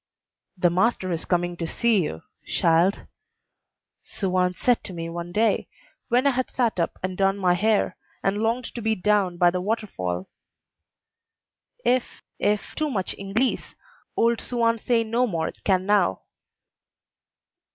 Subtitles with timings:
[0.57, 3.05] "The master is coming to see you, shild,"
[4.01, 5.67] Suan said to me one day,
[6.07, 9.51] when I had sat up and done my hair, and longed to be down by
[9.51, 10.27] the water fall;
[11.85, 13.75] "if, if too much Inglese
[14.17, 16.23] old Suan say no more can now."